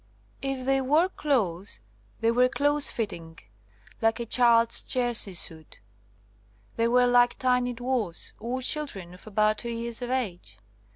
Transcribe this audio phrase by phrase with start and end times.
[0.41, 1.79] If they wore clothes
[2.21, 3.37] they were close fitting
[4.01, 5.79] like a child's jersey suit.
[6.75, 9.69] They were like tiny dwarfs, or chil 158 SOME SUBSEQUENT CASES dren of about two
[9.69, 10.57] years of age.